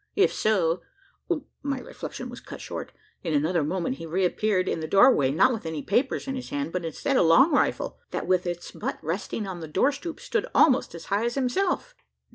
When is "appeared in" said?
4.25-4.79